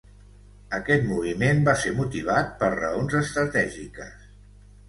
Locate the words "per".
2.63-2.73